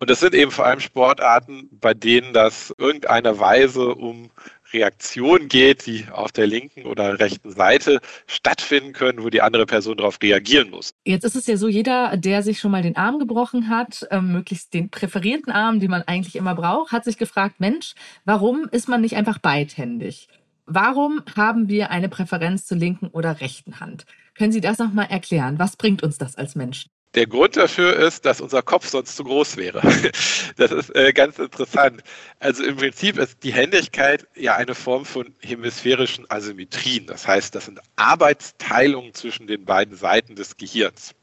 Und 0.00 0.08
das 0.08 0.20
sind 0.20 0.34
eben 0.34 0.50
vor 0.50 0.64
allem 0.64 0.80
Sportarten, 0.80 1.68
bei 1.72 1.92
denen 1.92 2.32
das 2.32 2.74
irgendeiner 2.78 3.38
Weise 3.38 3.94
um 3.94 4.30
Reaktionen 4.72 5.48
geht, 5.48 5.84
die 5.86 6.06
auf 6.10 6.32
der 6.32 6.46
linken 6.46 6.86
oder 6.86 7.18
rechten 7.18 7.50
Seite 7.50 8.00
stattfinden 8.26 8.94
können, 8.94 9.22
wo 9.22 9.28
die 9.28 9.42
andere 9.42 9.66
Person 9.66 9.98
darauf 9.98 10.18
reagieren 10.22 10.70
muss. 10.70 10.94
Jetzt 11.04 11.24
ist 11.24 11.36
es 11.36 11.46
ja 11.46 11.58
so, 11.58 11.68
jeder, 11.68 12.16
der 12.16 12.42
sich 12.42 12.60
schon 12.60 12.70
mal 12.70 12.82
den 12.82 12.96
Arm 12.96 13.18
gebrochen 13.18 13.68
hat, 13.68 14.06
äh, 14.10 14.22
möglichst 14.22 14.72
den 14.72 14.88
präferierten 14.88 15.52
Arm, 15.52 15.80
den 15.80 15.90
man 15.90 16.02
eigentlich 16.02 16.36
immer 16.36 16.54
braucht, 16.54 16.92
hat 16.92 17.04
sich 17.04 17.18
gefragt, 17.18 17.56
Mensch, 17.58 17.94
warum 18.24 18.68
ist 18.70 18.88
man 18.88 19.02
nicht 19.02 19.16
einfach 19.16 19.38
beidhändig? 19.38 20.28
Warum 20.72 21.20
haben 21.34 21.68
wir 21.68 21.90
eine 21.90 22.08
Präferenz 22.08 22.64
zur 22.64 22.76
linken 22.76 23.08
oder 23.08 23.40
rechten 23.40 23.80
Hand? 23.80 24.06
Können 24.34 24.52
Sie 24.52 24.60
das 24.60 24.78
nochmal 24.78 25.08
erklären? 25.10 25.58
Was 25.58 25.74
bringt 25.74 26.04
uns 26.04 26.16
das 26.16 26.36
als 26.36 26.54
Menschen? 26.54 26.92
Der 27.16 27.26
Grund 27.26 27.56
dafür 27.56 27.96
ist, 27.96 28.24
dass 28.24 28.40
unser 28.40 28.62
Kopf 28.62 28.86
sonst 28.86 29.16
zu 29.16 29.24
groß 29.24 29.56
wäre. 29.56 29.82
Das 30.56 30.72
ist 30.72 30.94
äh, 30.94 31.12
ganz 31.12 31.38
interessant. 31.38 32.02
Also 32.38 32.62
im 32.64 32.76
Prinzip 32.76 33.16
ist 33.16 33.42
die 33.44 33.52
Händigkeit 33.52 34.26
ja 34.36 34.56
eine 34.56 34.74
Form 34.74 35.06
von 35.06 35.34
hemisphärischen 35.40 36.30
Asymmetrien. 36.30 37.06
Das 37.06 37.26
heißt, 37.26 37.54
das 37.54 37.64
sind 37.64 37.80
Arbeitsteilungen 37.96 39.14
zwischen 39.14 39.46
den 39.46 39.64
beiden 39.64 39.96
Seiten 39.96 40.34
des 40.34 40.56
Gehirns. 40.58 41.14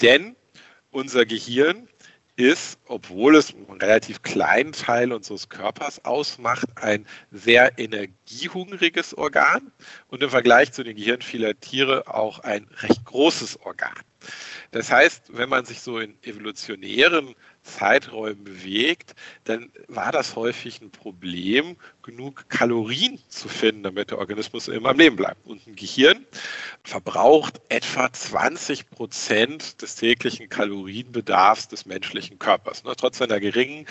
Denn 0.00 0.36
unser 0.90 1.26
Gehirn 1.26 1.88
ist, 2.36 2.78
obwohl 2.86 3.36
es 3.36 3.54
einen 3.54 3.80
relativ 3.80 4.22
kleinen 4.22 4.72
Teil 4.72 5.12
unseres 5.12 5.48
Körpers 5.48 6.04
ausmacht, 6.04 6.66
ein 6.76 7.06
sehr 7.30 7.78
energiehungriges 7.78 9.16
Organ 9.16 9.72
und 10.08 10.22
im 10.22 10.30
Vergleich 10.30 10.72
zu 10.72 10.82
den 10.82 10.96
Gehirnen 10.96 11.22
vieler 11.22 11.58
Tiere 11.58 12.12
auch 12.12 12.40
ein 12.40 12.66
recht 12.80 13.04
großes 13.04 13.60
Organ. 13.60 13.94
Das 14.72 14.90
heißt, 14.90 15.36
wenn 15.36 15.48
man 15.48 15.64
sich 15.64 15.80
so 15.80 15.98
in 15.98 16.16
evolutionären 16.22 17.34
Zeiträumen 17.64 18.44
bewegt, 18.44 19.14
dann 19.44 19.70
war 19.88 20.12
das 20.12 20.36
häufig 20.36 20.80
ein 20.80 20.90
Problem, 20.90 21.76
genug 22.02 22.48
Kalorien 22.48 23.18
zu 23.28 23.48
finden, 23.48 23.82
damit 23.82 24.10
der 24.10 24.18
Organismus 24.18 24.68
immer 24.68 24.90
am 24.90 24.98
Leben 24.98 25.16
bleibt. 25.16 25.44
Und 25.46 25.66
ein 25.66 25.74
Gehirn 25.74 26.24
verbraucht 26.84 27.60
etwa 27.68 28.12
20 28.12 28.90
Prozent 28.90 29.82
des 29.82 29.96
täglichen 29.96 30.48
Kalorienbedarfs 30.48 31.68
des 31.68 31.86
menschlichen 31.86 32.38
Körpers. 32.38 32.84
Ne, 32.84 32.94
trotz 32.96 33.18
seiner 33.18 33.40
geringen 33.40 33.86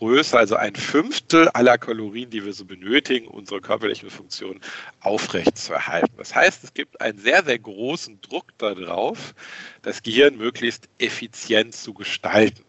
Größe, 0.00 0.38
also 0.38 0.56
ein 0.56 0.74
Fünftel 0.74 1.48
aller 1.50 1.76
Kalorien, 1.76 2.30
die 2.30 2.42
wir 2.42 2.54
so 2.54 2.64
benötigen, 2.64 3.28
unsere 3.28 3.60
körperlichen 3.60 4.08
Funktionen 4.08 4.60
aufrechtzuerhalten. 5.00 6.14
Das 6.16 6.34
heißt, 6.34 6.64
es 6.64 6.72
gibt 6.72 7.00
einen 7.02 7.18
sehr, 7.18 7.44
sehr 7.44 7.58
großen 7.58 8.18
Druck 8.22 8.46
darauf, 8.56 9.34
das 9.82 10.02
Gehirn 10.02 10.38
möglichst 10.38 10.88
effizient 10.98 11.74
zu 11.74 11.92
gestalten. 11.92 12.64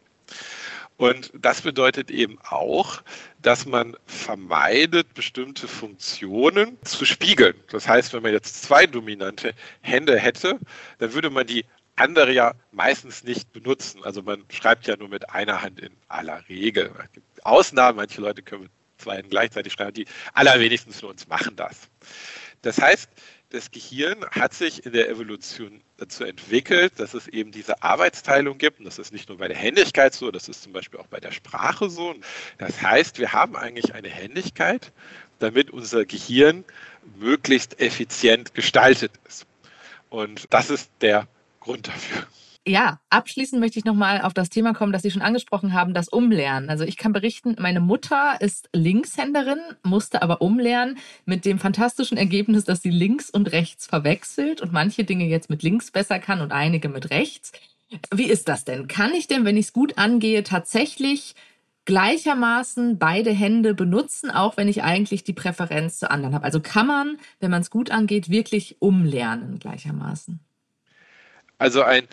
Und 0.98 1.32
das 1.34 1.62
bedeutet 1.62 2.12
eben 2.12 2.38
auch, 2.48 3.02
dass 3.42 3.66
man 3.66 3.98
vermeidet, 4.06 5.14
bestimmte 5.16 5.68
Funktionen 5.68 6.78
zu 6.84 7.06
spiegeln. 7.06 7.56
Das 7.72 7.88
heißt, 7.88 8.14
wenn 8.14 8.22
man 8.22 8.34
jetzt 8.34 8.62
zwei 8.62 8.86
dominante 8.86 9.54
Hände 9.82 10.20
hätte, 10.20 10.60
dann 11.00 11.14
würde 11.14 11.32
man 11.32 11.48
die 11.48 11.66
andere 11.96 12.32
ja 12.32 12.54
meistens 12.72 13.24
nicht 13.24 13.52
benutzen. 13.52 14.04
Also 14.04 14.22
man 14.22 14.44
schreibt 14.50 14.88
ja 14.88 14.96
nur 14.96 15.10
mit 15.10 15.30
einer 15.32 15.62
Hand 15.62 15.80
in 15.80 15.92
aller 16.08 16.48
Regel. 16.48 16.92
Es 17.04 17.12
gibt 17.14 17.46
Ausnahmen, 17.46 17.98
manche 17.98 18.22
Leute 18.22 18.44
können 18.44 18.64
mit 18.64 18.72
zwei 18.98 19.16
Händen 19.16 19.32
gleichzeitig 19.32 19.74
schreiben, 19.74 19.94
die 19.94 20.06
allerwenigsten 20.34 20.94
von 20.94 21.10
uns 21.10 21.28
machen 21.28 21.56
das. 21.56 21.90
Das 22.62 22.80
heißt, 22.80 23.10
das 23.52 23.70
Gehirn 23.70 24.26
hat 24.32 24.54
sich 24.54 24.86
in 24.86 24.94
der 24.94 25.10
Evolution 25.10 25.82
dazu 25.98 26.24
entwickelt, 26.24 26.94
dass 26.98 27.14
es 27.14 27.28
eben 27.28 27.52
diese 27.52 27.84
Arbeitsteilung 27.84 28.58
gibt. 28.58 28.80
Und 28.80 28.86
das 28.86 28.98
ist 28.98 29.12
nicht 29.12 29.30
nur 29.30 29.38
bei 29.38 29.48
der 29.48 29.58
Händigkeit 29.58 30.14
so, 30.14 30.32
das 30.32 30.50
ist 30.50 30.64
zum 30.64 30.74
Beispiel 30.74 31.00
auch 31.00 31.08
bei 31.08 31.20
der 31.20 31.32
Sprache 31.32 31.90
so. 31.90 32.16
Das 32.58 32.82
heißt, 32.82 33.20
wir 33.20 33.34
haben 33.34 33.56
eigentlich 33.56 33.94
eine 33.94 34.10
Händigkeit, 34.10 34.92
damit 35.40 35.70
unser 35.70 36.06
Gehirn 36.06 36.64
möglichst 37.20 37.80
effizient 37.80 38.54
gestaltet 38.54 39.12
ist. 39.28 39.46
Und 40.10 40.46
das 40.50 40.70
ist 40.70 40.90
der 41.02 41.28
Grund 41.60 41.88
dafür. 41.88 42.26
Ja, 42.68 43.00
abschließend 43.10 43.60
möchte 43.60 43.80
ich 43.80 43.86
nochmal 43.86 44.22
auf 44.22 44.36
das 44.36 44.52
Thema 44.52 44.74
kommen, 44.74 44.94
das 44.94 45.02
Sie 45.02 45.10
schon 45.10 45.24
angesprochen 45.24 45.74
haben, 45.74 45.96
das 45.96 46.10
Umlernen. 46.10 46.70
Also 46.70 46.84
ich 46.84 46.96
kann 46.96 47.12
berichten, 47.12 47.56
meine 47.60 47.80
Mutter 47.80 48.40
ist 48.40 48.70
Linkshänderin, 48.72 49.60
musste 49.82 50.22
aber 50.22 50.44
umlernen 50.44 51.00
mit 51.26 51.46
dem 51.46 51.58
fantastischen 51.58 52.20
Ergebnis, 52.20 52.64
dass 52.64 52.84
sie 52.84 52.92
links 52.92 53.32
und 53.32 53.52
rechts 53.52 53.88
verwechselt 53.88 54.62
und 54.62 54.72
manche 54.72 55.04
Dinge 55.04 55.26
jetzt 55.26 55.50
mit 55.50 55.64
links 55.64 55.90
besser 55.90 56.20
kann 56.20 56.40
und 56.40 56.52
einige 56.52 56.88
mit 56.88 57.10
rechts. 57.10 57.52
Wie 58.14 58.30
ist 58.30 58.48
das 58.48 58.64
denn? 58.64 58.88
Kann 58.88 59.16
ich 59.16 59.28
denn, 59.28 59.44
wenn 59.44 59.58
ich 59.58 59.66
es 59.68 59.74
gut 59.74 59.98
angehe, 59.98 60.44
tatsächlich 60.44 61.34
gleichermaßen 61.86 63.00
beide 63.00 63.32
Hände 63.32 63.74
benutzen, 63.74 64.30
auch 64.30 64.56
wenn 64.56 64.68
ich 64.68 64.84
eigentlich 64.84 65.24
die 65.24 65.34
Präferenz 65.34 65.98
zu 65.98 66.12
anderen 66.12 66.36
habe? 66.36 66.46
Also 66.46 66.60
kann 66.60 66.86
man, 66.86 67.18
wenn 67.40 67.50
man 67.50 67.62
es 67.62 67.72
gut 67.72 67.90
angeht, 67.90 68.30
wirklich 68.30 68.78
umlernen 68.80 69.58
gleichermaßen? 69.58 70.40
Also 71.58 71.82
ein 71.82 72.08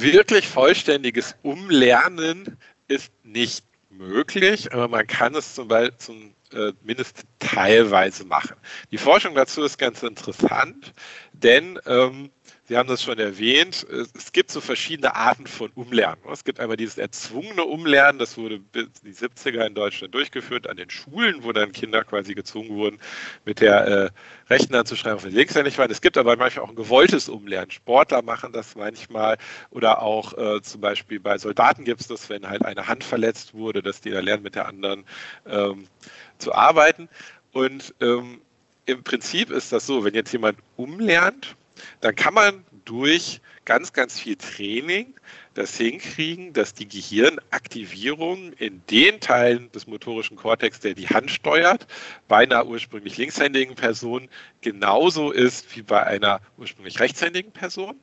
wirklich 0.00 0.48
vollständiges 0.48 1.36
Umlernen 1.42 2.58
ist 2.88 3.12
nicht 3.24 3.64
möglich, 3.90 4.72
aber 4.72 4.88
man 4.88 5.06
kann 5.06 5.34
es 5.34 5.54
zum 5.54 5.68
Beispiel 5.68 5.98
zum, 5.98 6.34
äh, 6.52 6.72
mindestens 6.82 7.24
teilweise 7.38 8.24
machen. 8.24 8.56
Die 8.90 8.98
Forschung 8.98 9.34
dazu 9.34 9.62
ist 9.62 9.78
ganz 9.78 10.02
interessant, 10.02 10.92
denn 11.32 11.78
ähm, 11.86 12.30
Sie 12.68 12.76
haben 12.76 12.86
das 12.86 13.02
schon 13.02 13.18
erwähnt, 13.18 13.86
es 13.90 14.30
gibt 14.32 14.50
so 14.50 14.60
verschiedene 14.60 15.14
Arten 15.14 15.46
von 15.46 15.70
Umlernen. 15.74 16.22
Es 16.30 16.44
gibt 16.44 16.60
einmal 16.60 16.76
dieses 16.76 16.98
erzwungene 16.98 17.64
Umlernen, 17.64 18.18
das 18.18 18.36
wurde 18.36 18.58
bis 18.58 18.88
die 19.02 19.14
70er 19.14 19.66
in 19.66 19.74
Deutschland 19.74 20.14
durchgeführt 20.14 20.66
an 20.66 20.76
den 20.76 20.90
Schulen, 20.90 21.44
wo 21.44 21.52
dann 21.52 21.72
Kinder 21.72 22.04
quasi 22.04 22.34
gezwungen 22.34 22.68
wurden, 22.68 22.98
mit 23.46 23.62
der 23.62 23.86
äh, 23.86 24.10
rechten 24.50 24.76
Hand 24.76 24.86
zu 24.86 24.96
schreiben, 24.96 25.22
wenn 25.22 25.30
sie 25.30 25.38
linkshändig 25.38 25.78
waren. 25.78 25.90
Es 25.90 26.02
gibt 26.02 26.18
aber 26.18 26.36
manchmal 26.36 26.66
auch 26.66 26.68
ein 26.68 26.76
gewolltes 26.76 27.30
Umlernen. 27.30 27.70
Sportler 27.70 28.20
machen 28.20 28.52
das 28.52 28.76
manchmal 28.76 29.38
oder 29.70 30.02
auch 30.02 30.36
äh, 30.36 30.60
zum 30.60 30.82
Beispiel 30.82 31.20
bei 31.20 31.38
Soldaten 31.38 31.84
gibt 31.84 32.02
es 32.02 32.08
das, 32.08 32.28
wenn 32.28 32.46
halt 32.46 32.66
eine 32.66 32.86
Hand 32.86 33.02
verletzt 33.02 33.54
wurde, 33.54 33.80
dass 33.80 34.02
die 34.02 34.10
da 34.10 34.20
lernen, 34.20 34.42
mit 34.42 34.56
der 34.56 34.68
anderen 34.68 35.04
ähm, 35.46 35.88
zu 36.36 36.52
arbeiten. 36.52 37.08
Und 37.52 37.94
ähm, 38.02 38.42
im 38.84 39.02
Prinzip 39.04 39.50
ist 39.50 39.72
das 39.72 39.86
so, 39.86 40.04
wenn 40.04 40.12
jetzt 40.12 40.32
jemand 40.32 40.58
umlernt, 40.76 41.56
dann 42.00 42.14
kann 42.14 42.34
man 42.34 42.64
durch 42.84 43.40
ganz, 43.64 43.92
ganz 43.92 44.18
viel 44.18 44.36
Training 44.36 45.14
das 45.52 45.76
hinkriegen, 45.76 46.52
dass 46.52 46.72
die 46.72 46.88
Gehirnaktivierung 46.88 48.52
in 48.54 48.80
den 48.90 49.20
Teilen 49.20 49.70
des 49.72 49.86
motorischen 49.86 50.36
Kortex, 50.36 50.80
der 50.80 50.94
die 50.94 51.08
Hand 51.08 51.30
steuert, 51.30 51.86
bei 52.28 52.44
einer 52.44 52.66
ursprünglich 52.66 53.16
linkshändigen 53.16 53.74
Person 53.74 54.28
genauso 54.60 55.32
ist 55.32 55.76
wie 55.76 55.82
bei 55.82 56.02
einer 56.02 56.40
ursprünglich 56.56 56.98
rechtshändigen 57.00 57.52
Person. 57.52 57.98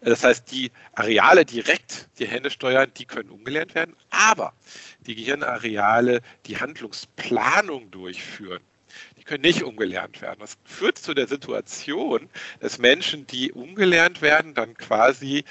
Das 0.00 0.22
heißt, 0.22 0.52
die 0.52 0.70
Areale 0.92 1.44
direkt 1.44 2.08
die 2.18 2.28
Hände 2.28 2.50
steuern, 2.50 2.92
die 2.96 3.06
können 3.06 3.30
umgelernt 3.30 3.74
werden, 3.74 3.96
aber 4.10 4.52
die 5.06 5.14
Gehirnareale, 5.14 6.20
die 6.46 6.58
Handlungsplanung 6.58 7.90
durchführen, 7.90 8.62
die 9.18 9.24
können 9.24 9.42
nicht 9.42 9.62
umgelernt 9.62 10.20
werden. 10.22 10.40
Das 10.40 10.56
führt 10.64 10.98
zu 10.98 11.14
der 11.14 11.28
Situation, 11.28 12.28
dass 12.60 12.78
Menschen, 12.78 13.26
die 13.26 13.52
umgelernt 13.52 14.22
werden, 14.22 14.54
dann 14.54 14.74
quasi 14.74 15.44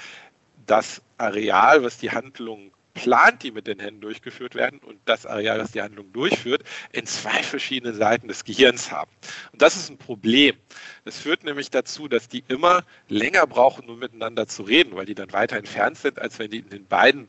das 0.66 1.02
Areal, 1.18 1.82
was 1.82 1.98
die 1.98 2.10
Handlung 2.10 2.72
plant, 2.94 3.42
die 3.42 3.50
mit 3.50 3.66
den 3.66 3.78
Händen 3.78 4.00
durchgeführt 4.00 4.54
werden, 4.54 4.80
und 4.80 4.98
das 5.04 5.26
Areal, 5.26 5.58
das 5.58 5.72
die 5.72 5.82
Handlung 5.82 6.12
durchführt, 6.12 6.64
in 6.92 7.06
zwei 7.06 7.42
verschiedenen 7.42 7.94
Seiten 7.94 8.28
des 8.28 8.44
Gehirns 8.44 8.90
haben. 8.90 9.10
Und 9.52 9.62
das 9.62 9.76
ist 9.76 9.90
ein 9.90 9.98
Problem. 9.98 10.56
Das 11.04 11.18
führt 11.18 11.44
nämlich 11.44 11.70
dazu, 11.70 12.08
dass 12.08 12.28
die 12.28 12.44
immer 12.48 12.84
länger 13.08 13.46
brauchen, 13.46 13.88
um 13.88 13.98
miteinander 13.98 14.46
zu 14.46 14.62
reden, 14.62 14.96
weil 14.96 15.06
die 15.06 15.14
dann 15.14 15.32
weiter 15.32 15.56
entfernt 15.56 15.98
sind, 15.98 16.18
als 16.18 16.38
wenn 16.38 16.50
die 16.50 16.58
in 16.58 16.70
den 16.70 16.86
beiden 16.86 17.28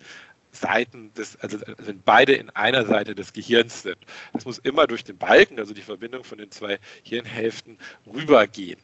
Seiten 0.51 1.13
des, 1.13 1.37
also 1.37 1.59
wenn 1.77 2.01
beide 2.01 2.33
in 2.33 2.49
einer 2.51 2.85
Seite 2.85 3.15
des 3.15 3.33
Gehirns 3.33 3.83
sind. 3.83 3.97
Das 4.33 4.45
muss 4.45 4.57
immer 4.59 4.87
durch 4.87 5.03
den 5.03 5.17
Balken, 5.17 5.59
also 5.59 5.73
die 5.73 5.81
Verbindung 5.81 6.23
von 6.23 6.37
den 6.37 6.51
zwei 6.51 6.79
Hirnhälften, 7.03 7.77
rübergehen. 8.05 8.79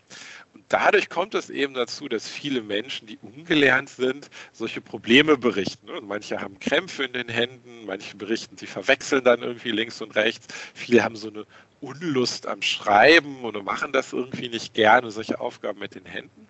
Und 0.54 0.64
dadurch 0.70 1.10
kommt 1.10 1.36
es 1.36 1.50
eben 1.50 1.74
dazu, 1.74 2.08
dass 2.08 2.28
viele 2.28 2.62
Menschen, 2.62 3.08
die 3.08 3.18
ungelernt 3.22 3.90
sind, 3.90 4.30
solche 4.54 4.82
Probleme 4.82 5.38
berichten. 5.38 5.90
Und 5.90 6.08
manche 6.08 6.40
haben 6.40 6.60
Krämpfe 6.60 7.04
in 7.04 7.14
den 7.14 7.30
Händen, 7.30 7.86
manche 7.86 8.16
berichten, 8.16 8.58
sie 8.58 8.68
verwechseln 8.68 9.24
dann 9.24 9.42
irgendwie 9.42 9.72
links 9.72 10.02
und 10.02 10.16
rechts. 10.16 10.48
Viele 10.74 11.04
haben 11.04 11.16
so 11.16 11.30
eine 11.30 11.46
Unlust 11.80 12.48
am 12.48 12.62
Schreiben 12.62 13.44
oder 13.44 13.62
machen 13.62 13.92
das 13.92 14.14
irgendwie 14.14 14.50
nicht 14.50 14.74
gerne, 14.74 15.12
solche 15.12 15.40
Aufgaben 15.40 15.80
mit 15.80 15.96
den 15.96 16.06
Händen. 16.06 16.48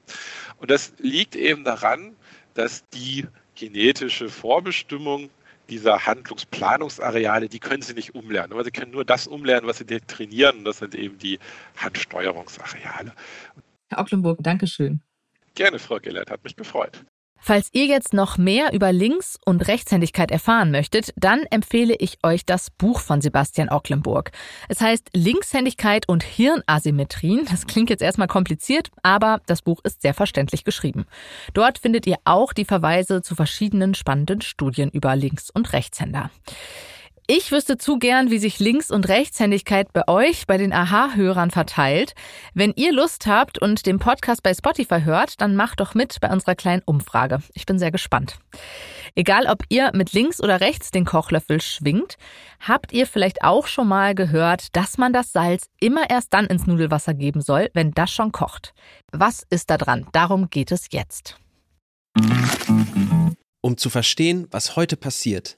Und 0.58 0.72
das 0.72 0.94
liegt 1.00 1.36
eben 1.36 1.64
daran, 1.64 2.16
dass 2.54 2.88
die 2.90 3.26
genetische 3.58 4.30
Vorbestimmung 4.30 5.30
dieser 5.70 6.06
Handlungsplanungsareale, 6.06 7.50
die 7.50 7.60
können 7.60 7.82
sie 7.82 7.94
nicht 7.94 8.16
umlernen. 8.16 8.54
Aber 8.54 8.64
sie 8.64 8.72
können 8.72 8.92
nur 8.92 9.04
das 9.04 9.28
umlernen, 9.28 9.68
was 9.68 9.80
sie 9.80 9.86
trainieren. 9.86 10.60
Und 10.60 10.66
das 10.66 10.78
sind 10.78 10.96
eben 10.96 11.18
die 11.18 11.40
Handsteuerungsareale. 11.76 13.14
Herr 13.90 14.00
Ocklenburg, 14.00 14.40
Dankeschön. 14.42 15.02
Gerne, 15.56 15.80
Frau 15.80 15.98
Gellert, 16.00 16.30
hat 16.30 16.44
mich 16.44 16.56
gefreut. 16.56 17.04
Falls 17.48 17.70
ihr 17.72 17.86
jetzt 17.86 18.14
noch 18.14 18.38
mehr 18.38 18.74
über 18.74 18.92
Links- 18.92 19.40
und 19.46 19.70
Rechtshändigkeit 19.70 20.32
erfahren 20.32 20.70
möchtet, 20.70 21.14
dann 21.16 21.44
empfehle 21.44 21.96
ich 21.98 22.18
euch 22.22 22.46
das 22.46 22.70
Buch 22.70 23.00
von 23.00 23.22
Sebastian 23.22 23.70
Ocklenburg. 23.70 24.32
Es 24.68 24.82
heißt 24.82 25.12
Linkshändigkeit 25.14 26.10
und 26.10 26.24
Hirnasymmetrien. 26.24 27.46
Das 27.50 27.66
klingt 27.66 27.90
jetzt 27.90 28.02
erstmal 28.02 28.28
kompliziert, 28.28 28.90
aber 29.02 29.40
das 29.46 29.62
Buch 29.62 29.80
ist 29.86 30.02
sehr 30.02 30.14
verständlich 30.14 30.66
geschrieben. 30.66 31.06
Dort 31.54 31.78
findet 31.78 32.06
ihr 32.06 32.18
auch 32.26 32.52
die 32.52 32.66
Verweise 32.66 33.22
zu 33.22 33.34
verschiedenen 33.34 33.96
spannenden 33.96 34.42
Studien 34.42 34.90
über 34.90 35.16
Links- 35.16 35.50
und 35.50 35.72
Rechtshänder. 35.72 36.30
Ich 37.30 37.52
wüsste 37.52 37.78
zu 37.78 38.00
gern, 38.00 38.32
wie 38.32 38.38
sich 38.38 38.58
Links- 38.58 38.90
und 38.90 39.10
Rechtshändigkeit 39.10 39.92
bei 39.92 40.08
euch, 40.08 40.48
bei 40.48 40.56
den 40.56 40.72
Aha-Hörern 40.72 41.52
verteilt. 41.52 42.14
Wenn 42.54 42.72
ihr 42.78 42.94
Lust 42.94 43.28
habt 43.28 43.62
und 43.62 43.86
den 43.86 44.00
Podcast 44.00 44.44
bei 44.44 44.54
Spotify 44.54 45.02
hört, 45.02 45.42
dann 45.42 45.58
macht 45.58 45.82
doch 45.82 45.94
mit 45.94 46.22
bei 46.22 46.32
unserer 46.32 46.56
kleinen 46.56 46.84
Umfrage. 46.86 47.40
Ich 47.54 47.66
bin 47.66 47.80
sehr 47.80 47.92
gespannt. 47.92 48.40
Egal, 49.14 49.48
ob 49.48 49.64
ihr 49.68 49.92
mit 49.94 50.14
links 50.14 50.42
oder 50.42 50.62
rechts 50.62 50.90
den 50.92 51.04
Kochlöffel 51.04 51.60
schwingt, 51.60 52.16
habt 52.62 52.94
ihr 52.94 53.06
vielleicht 53.06 53.44
auch 53.44 53.68
schon 53.68 53.90
mal 53.90 54.16
gehört, 54.16 54.74
dass 54.78 54.98
man 54.98 55.12
das 55.12 55.34
Salz 55.34 55.66
immer 55.82 56.10
erst 56.10 56.34
dann 56.34 56.46
ins 56.46 56.66
Nudelwasser 56.66 57.14
geben 57.14 57.42
soll, 57.42 57.70
wenn 57.74 57.92
das 57.92 58.10
schon 58.10 58.32
kocht. 58.32 58.74
Was 59.12 59.46
ist 59.50 59.70
da 59.70 59.78
dran? 59.78 60.08
Darum 60.14 60.50
geht 60.50 60.72
es 60.72 60.88
jetzt. 60.92 61.36
Um 63.60 63.76
zu 63.76 63.90
verstehen, 63.90 64.48
was 64.50 64.78
heute 64.78 64.96
passiert, 64.96 65.58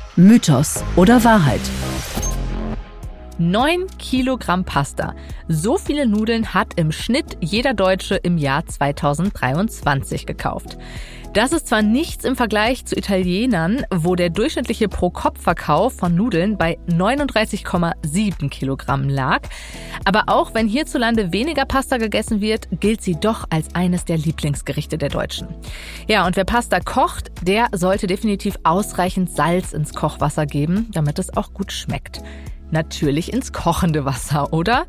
Mythos 0.17 0.83
oder 0.97 1.23
Wahrheit? 1.23 1.61
9 3.37 3.87
Kilogramm 3.97 4.65
Pasta. 4.65 5.15
So 5.47 5.77
viele 5.77 6.05
Nudeln 6.05 6.53
hat 6.53 6.73
im 6.75 6.91
Schnitt 6.91 7.37
jeder 7.39 7.73
Deutsche 7.73 8.15
im 8.15 8.37
Jahr 8.37 8.65
2023 8.65 10.25
gekauft. 10.25 10.77
Das 11.33 11.53
ist 11.53 11.69
zwar 11.69 11.81
nichts 11.81 12.25
im 12.25 12.35
Vergleich 12.35 12.83
zu 12.85 12.97
Italienern, 12.97 13.85
wo 13.89 14.15
der 14.15 14.29
durchschnittliche 14.29 14.89
Pro-Kopf-Verkauf 14.89 15.93
von 15.93 16.13
Nudeln 16.13 16.57
bei 16.57 16.77
39,7 16.89 18.49
Kilogramm 18.49 19.07
lag, 19.07 19.43
aber 20.03 20.23
auch 20.27 20.53
wenn 20.53 20.67
hierzulande 20.67 21.31
weniger 21.31 21.63
Pasta 21.63 21.95
gegessen 21.95 22.41
wird, 22.41 22.67
gilt 22.81 23.01
sie 23.01 23.15
doch 23.15 23.45
als 23.49 23.73
eines 23.73 24.03
der 24.03 24.17
Lieblingsgerichte 24.17 24.97
der 24.97 25.07
Deutschen. 25.07 25.47
Ja, 26.09 26.27
und 26.27 26.35
wer 26.35 26.43
Pasta 26.43 26.81
kocht, 26.81 27.31
der 27.41 27.69
sollte 27.71 28.07
definitiv 28.07 28.57
ausreichend 28.63 29.33
Salz 29.33 29.71
ins 29.71 29.93
Kochwasser 29.93 30.45
geben, 30.45 30.89
damit 30.91 31.17
es 31.17 31.37
auch 31.37 31.53
gut 31.53 31.71
schmeckt. 31.71 32.21
Natürlich 32.71 33.31
ins 33.31 33.53
kochende 33.53 34.03
Wasser, 34.03 34.51
oder? 34.51 34.85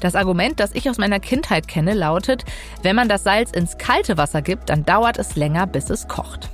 Das 0.00 0.14
Argument, 0.14 0.60
das 0.60 0.74
ich 0.74 0.90
aus 0.90 0.98
meiner 0.98 1.20
Kindheit 1.20 1.68
kenne, 1.68 1.94
lautet, 1.94 2.44
wenn 2.82 2.96
man 2.96 3.08
das 3.08 3.24
Salz 3.24 3.50
ins 3.50 3.78
kalte 3.78 4.16
Wasser 4.16 4.42
gibt, 4.42 4.70
dann 4.70 4.84
dauert 4.84 5.18
es 5.18 5.36
länger, 5.36 5.66
bis 5.66 5.90
es 5.90 6.08
kocht. 6.08 6.50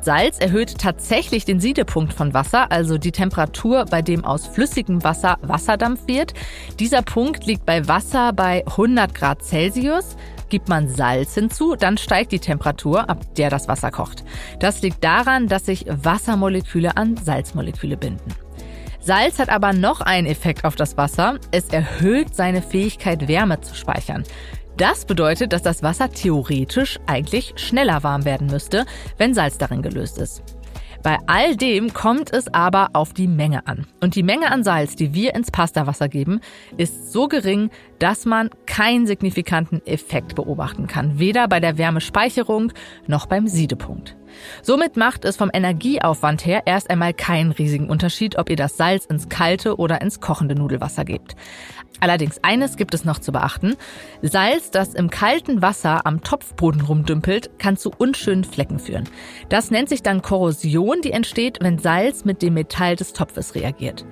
Salz 0.00 0.38
erhöht 0.38 0.78
tatsächlich 0.78 1.44
den 1.44 1.60
Siedepunkt 1.60 2.14
von 2.14 2.32
Wasser, 2.32 2.70
also 2.70 2.98
die 2.98 3.12
Temperatur, 3.12 3.84
bei 3.84 4.00
dem 4.00 4.24
aus 4.24 4.46
flüssigem 4.46 5.02
Wasser 5.04 5.38
Wasserdampf 5.42 6.06
wird. 6.06 6.34
Dieser 6.78 7.02
Punkt 7.02 7.46
liegt 7.46 7.66
bei 7.66 7.86
Wasser 7.88 8.32
bei 8.32 8.64
100 8.66 9.14
Grad 9.14 9.42
Celsius. 9.42 10.16
Gibt 10.48 10.68
man 10.68 10.88
Salz 10.88 11.34
hinzu, 11.34 11.76
dann 11.76 11.98
steigt 11.98 12.32
die 12.32 12.38
Temperatur, 12.38 13.10
ab 13.10 13.20
der 13.36 13.50
das 13.50 13.68
Wasser 13.68 13.90
kocht. 13.90 14.24
Das 14.60 14.80
liegt 14.80 15.04
daran, 15.04 15.46
dass 15.46 15.66
sich 15.66 15.84
Wassermoleküle 15.88 16.96
an 16.96 17.16
Salzmoleküle 17.18 17.98
binden. 17.98 18.47
Salz 19.08 19.38
hat 19.38 19.48
aber 19.48 19.72
noch 19.72 20.02
einen 20.02 20.26
Effekt 20.26 20.66
auf 20.66 20.76
das 20.76 20.98
Wasser. 20.98 21.38
Es 21.50 21.70
erhöht 21.70 22.34
seine 22.34 22.60
Fähigkeit, 22.60 23.26
Wärme 23.26 23.58
zu 23.58 23.74
speichern. 23.74 24.22
Das 24.76 25.06
bedeutet, 25.06 25.54
dass 25.54 25.62
das 25.62 25.82
Wasser 25.82 26.10
theoretisch 26.10 26.98
eigentlich 27.06 27.54
schneller 27.56 28.02
warm 28.02 28.26
werden 28.26 28.48
müsste, 28.48 28.84
wenn 29.16 29.32
Salz 29.32 29.56
darin 29.56 29.80
gelöst 29.80 30.18
ist. 30.18 30.42
Bei 31.02 31.16
all 31.26 31.56
dem 31.56 31.94
kommt 31.94 32.34
es 32.34 32.52
aber 32.52 32.90
auf 32.92 33.14
die 33.14 33.28
Menge 33.28 33.66
an. 33.66 33.86
Und 34.02 34.14
die 34.14 34.22
Menge 34.22 34.52
an 34.52 34.62
Salz, 34.62 34.94
die 34.94 35.14
wir 35.14 35.34
ins 35.34 35.50
Pastawasser 35.50 36.10
geben, 36.10 36.40
ist 36.76 37.10
so 37.10 37.28
gering, 37.28 37.70
dass 37.98 38.26
man 38.26 38.50
keinen 38.66 39.06
signifikanten 39.06 39.80
Effekt 39.86 40.34
beobachten 40.34 40.86
kann. 40.86 41.18
Weder 41.18 41.48
bei 41.48 41.60
der 41.60 41.78
Wärmespeicherung 41.78 42.74
noch 43.06 43.24
beim 43.24 43.46
Siedepunkt. 43.48 44.17
Somit 44.62 44.96
macht 44.96 45.24
es 45.24 45.36
vom 45.36 45.50
Energieaufwand 45.52 46.44
her 46.44 46.62
erst 46.66 46.90
einmal 46.90 47.14
keinen 47.14 47.52
riesigen 47.52 47.88
Unterschied, 47.88 48.38
ob 48.38 48.50
ihr 48.50 48.56
das 48.56 48.76
Salz 48.76 49.04
ins 49.06 49.28
kalte 49.28 49.76
oder 49.76 50.00
ins 50.00 50.20
kochende 50.20 50.54
Nudelwasser 50.54 51.04
gebt. 51.04 51.36
Allerdings 52.00 52.38
eines 52.42 52.76
gibt 52.76 52.94
es 52.94 53.04
noch 53.04 53.18
zu 53.18 53.32
beachten. 53.32 53.74
Salz, 54.22 54.70
das 54.70 54.94
im 54.94 55.10
kalten 55.10 55.62
Wasser 55.62 56.06
am 56.06 56.22
Topfboden 56.22 56.82
rumdümpelt, 56.82 57.58
kann 57.58 57.76
zu 57.76 57.90
unschönen 57.90 58.44
Flecken 58.44 58.78
führen. 58.78 59.08
Das 59.48 59.70
nennt 59.70 59.88
sich 59.88 60.02
dann 60.02 60.22
Korrosion, 60.22 61.00
die 61.02 61.12
entsteht, 61.12 61.58
wenn 61.60 61.78
Salz 61.78 62.24
mit 62.24 62.42
dem 62.42 62.54
Metall 62.54 62.94
des 62.96 63.12
Topfes 63.12 63.54
reagiert. 63.54 64.04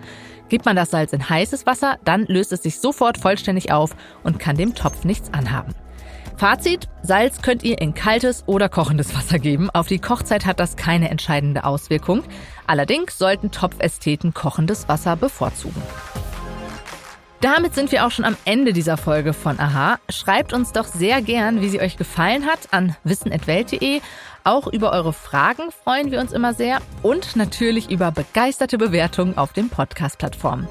Gibt 0.49 0.65
man 0.65 0.77
das 0.77 0.91
Salz 0.91 1.13
in 1.13 1.29
heißes 1.29 1.67
Wasser, 1.67 1.99
dann 2.05 2.25
löst 2.27 2.53
es 2.53 2.63
sich 2.63 2.79
sofort 2.79 3.19
vollständig 3.19 3.73
auf 3.73 3.97
und 4.23 4.39
kann 4.39 4.57
dem 4.57 4.75
Topf 4.75 5.05
nichts 5.05 5.33
anhaben. 5.33 5.75
Fazit, 6.37 6.87
Salz 7.03 7.41
könnt 7.41 7.63
ihr 7.63 7.81
in 7.81 7.95
kaltes 7.95 8.45
oder 8.47 8.69
kochendes 8.69 9.15
Wasser 9.15 9.39
geben. 9.39 9.71
Auf 9.71 9.87
die 9.87 9.99
Kochzeit 9.99 10.45
hat 10.45 10.61
das 10.61 10.77
keine 10.77 11.09
entscheidende 11.09 11.65
Auswirkung. 11.65 12.23
Allerdings 12.67 13.17
sollten 13.17 13.51
Topfästheten 13.51 14.35
kochendes 14.35 14.87
Wasser 14.89 15.17
bevorzugen. 15.17 15.81
Damit 17.41 17.75
sind 17.75 17.93
wir 17.93 18.07
auch 18.07 18.11
schon 18.11 18.25
am 18.25 18.37
Ende 18.45 18.73
dieser 18.73 18.97
Folge 18.97 19.33
von 19.33 19.61
Aha. 19.61 19.99
Schreibt 20.11 20.53
uns 20.53 20.73
doch 20.73 20.87
sehr 20.87 21.23
gern, 21.23 21.61
wie 21.61 21.69
sie 21.69 21.81
euch 21.81 21.97
gefallen 21.97 22.47
hat, 22.47 22.73
an 22.73 22.97
wissen.welt.de. 23.05 24.01
Auch 24.45 24.67
über 24.67 24.93
eure 24.93 25.13
Fragen 25.13 25.71
freuen 25.71 26.11
wir 26.11 26.21
uns 26.21 26.33
immer 26.33 26.55
sehr 26.55 26.81
und 27.03 27.37
natürlich 27.37 27.91
über 27.91 28.11
begeisterte 28.11 28.79
Bewertungen 28.79 29.39
auf 29.39 29.53
den 29.53 29.71
Podcast-Plattformen. 29.71 30.69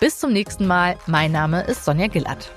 Bis 0.00 0.18
zum 0.18 0.32
nächsten 0.32 0.66
Mal. 0.66 0.96
Mein 1.06 1.30
Name 1.30 1.62
ist 1.62 1.84
Sonja 1.84 2.08
Gillert. 2.08 2.50